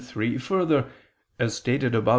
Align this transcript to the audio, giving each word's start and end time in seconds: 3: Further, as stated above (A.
3: 0.03 0.39
Further, 0.39 0.85
as 1.37 1.53
stated 1.53 1.93
above 1.93 2.07
(A. 2.07 2.09